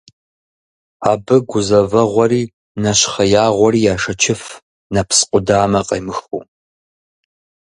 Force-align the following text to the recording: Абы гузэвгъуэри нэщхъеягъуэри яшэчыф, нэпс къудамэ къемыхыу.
Абы 1.11 1.35
гузэвгъуэри 1.49 2.43
нэщхъеягъуэри 2.81 3.85
яшэчыф, 3.93 4.41
нэпс 4.93 5.19
къудамэ 5.29 5.81
къемыхыу. 5.87 6.41